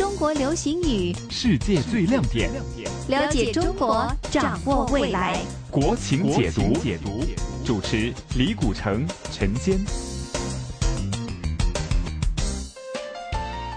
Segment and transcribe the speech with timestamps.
[0.00, 2.50] 中国流行语，世界最亮点，
[3.08, 5.38] 了解中国，掌握未来。
[5.70, 7.22] 国情解读，解读，
[7.66, 9.78] 主持李古城、陈坚。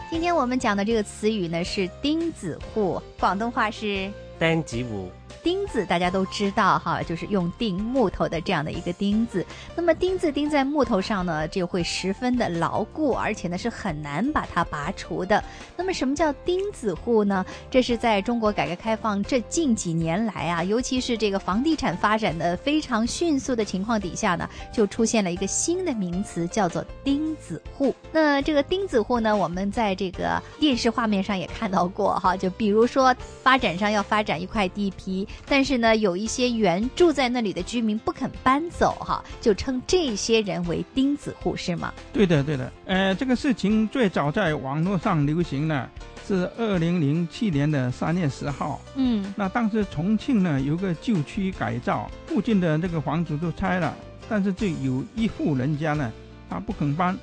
[0.09, 4.09] 今天我们讲的这个词语呢是钉子户，广东话是
[4.39, 5.11] 单吉舞。
[5.43, 9.45] 钉子大家都知道哈，就是用钉木头的这样的一个钉子。
[9.75, 15.43] 那么钉子钉在木头上呢，就会十分的牢固，而且呢是很难把它拔除的。
[15.75, 17.45] 那么什么叫钉子户呢？
[17.69, 27.93] 这是在中国改革开放这近几年来啊，尤其是这个房地产发展的非常迅速的情况底下呢，就出现了一个新的名词，叫做钉子户。
[28.13, 33.13] 那这个钉子户呢，我们在这个电视画面上也看到过哈，就比如说
[33.43, 35.27] 发展商要发展一块地皮。
[35.45, 41.93] 但是呢，有一些原住在那里的居民不肯搬走，哈，就称这些人为钉子户，是吗？
[42.11, 42.71] 对的，对的。
[42.85, 45.89] 呃，这个事情最早在网络上流行呢，
[46.27, 48.81] 是二零零七年的三月十号。
[48.95, 53.93] 嗯，那当时重庆呢有个旧区改造，附近的那个房子都拆了，
[54.29, 56.11] 但是就有一户人家呢，
[56.49, 57.17] 他不肯搬。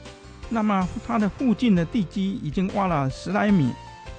[0.49, 3.71] 那么他的附近的地基已经挖了十来米，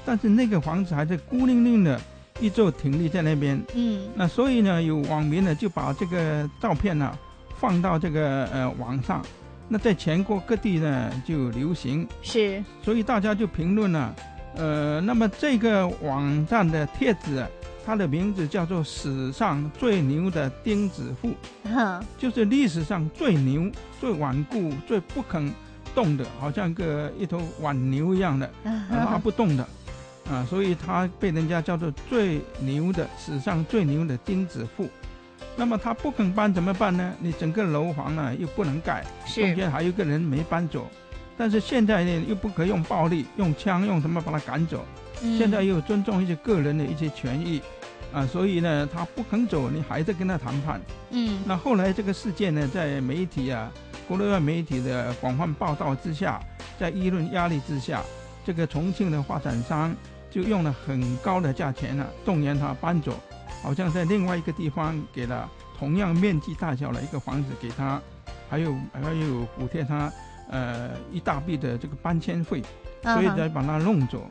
[0.05, 2.01] 但是那个房子还在孤零零的。
[2.41, 7.17] 一座挺立在那边，嗯，那所以呢，有网民呢就把这个照片呢
[7.59, 9.23] 放到这个呃网上，
[9.67, 14.15] 那在全国各地呢就流行，是，所以大家就评论了，
[14.55, 17.45] 呃，那么这个网站的帖子，
[17.85, 21.33] 它的名字叫做“史上最牛的钉子户”，
[22.17, 25.53] 就是历史上最牛、最顽固、最不肯
[25.93, 28.49] 动的，好像个一头挽牛一样的，
[28.89, 29.67] 拉不动的。
[30.31, 34.87] 啊，所以他被人家叫做最牛的史上最牛的钉子户。
[35.57, 37.13] 那么他不肯搬怎么办呢？
[37.19, 40.87] 你整个楼房呢又不能盖，中间还有一个人没搬走。
[41.37, 44.85] 但是现在呢又不可用暴力、用枪、用什么把他赶走。
[45.37, 47.61] 现在又尊重一些个人的一些权益，
[48.13, 50.79] 啊，所以呢他不肯走，你还在跟他谈判。
[51.09, 51.43] 嗯。
[51.45, 53.69] 那后来这个事件呢，在媒体啊，
[54.07, 56.39] 国内外媒体的广泛报道之下，
[56.79, 58.01] 在舆论压力之下，
[58.45, 59.93] 这个重庆的发展商。
[60.31, 63.13] 就用了很高的价钱呢，动员他搬走，
[63.61, 65.47] 好像在另外一个地方给了
[65.77, 68.01] 同样面积大小的一个房子给他，
[68.49, 70.11] 还有还有补贴他
[70.49, 72.63] 呃一大笔的这个搬迁费，
[73.03, 74.25] 所以才把他弄走。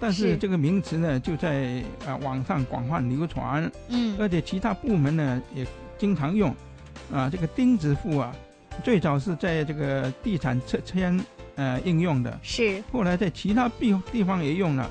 [0.00, 6.54] 但是这个名词呢就在啊网上广泛流传，嗯，而且其他部门呢也经常用，
[7.12, 8.34] 啊这个钉子户啊，
[8.82, 11.18] 最早是在这个地产拆迁
[11.54, 14.90] 呃应用的，是，后来在其他地地方也用了。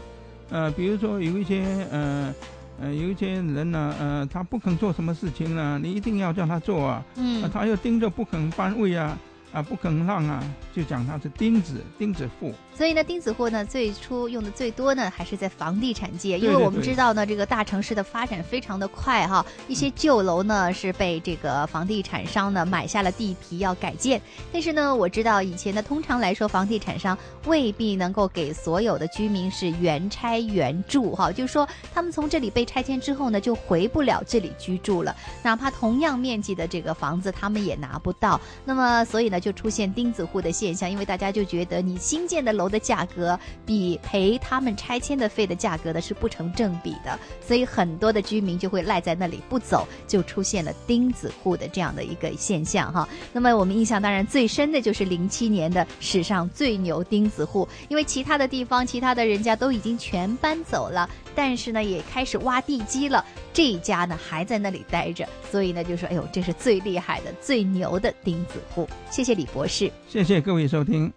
[0.50, 2.34] 呃，比如说有一些呃，
[2.82, 9.18] 呃，有一些人呢，呃，他不肯做什么事情呢，你一定要叫他做啊，嗯，他又盯着不肯搬位啊。
[9.56, 10.44] 啊，不肯让啊，
[10.76, 12.54] 就讲他是钉子，钉子户。
[12.76, 24.22] 所以呢，钉子户呢，最初用的最多呢，还是在房地产界，因为我们知道呢，这个大城市的发展非常的快哈，一些旧楼呢是被这个房地产商呢买下了地皮要改建，
[24.52, 38.38] 但是呢，我知道以前呢，通常来说，房地产商未必能够给所有的居民是原拆原住哈，就是说他们从这里被拆迁之后呢，就回不了这里居住了，哪怕同样面积的这个房子，他们也拿不到。
[38.66, 39.40] 那么，所以呢。
[39.46, 53.08] 就出现钉子户的现象，因为大家就觉得你新建的楼的价格比赔他们拆迁的费的价格呢是不成正比的，所以很多的居民就会赖在那里不走，就出现了钉子户的这样的一个现象哈。
[53.32, 63.24] 那么我们印象当然最深的就是零七年的史上最牛钉子户，因为其他的地方其他的人家都已经全搬走了，但是呢也开始挖地基了，
[63.54, 68.90] 这一家呢还在那里待着，所以呢就说哎呦这是最厉害的最牛的钉子户。
[69.12, 69.36] 谢谢。
[69.36, 71.12] 李博士，谢谢各位收听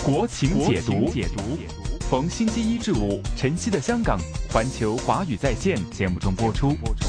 [0.04, 1.56] 《国情解读》，解读
[2.10, 4.18] 逢星期一至五晨曦的香港
[4.52, 6.72] 环球华语在线节目中播出。
[6.74, 7.01] 播出。